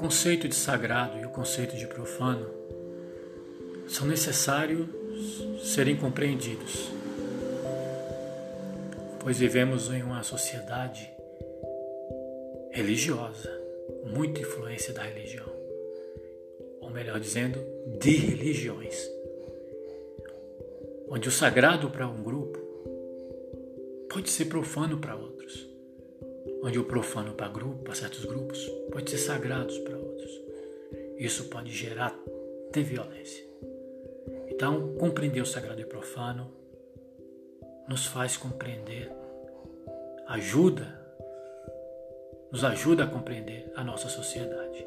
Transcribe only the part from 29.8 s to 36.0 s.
para outros. Isso pode gerar até violência. Então, compreender o sagrado e o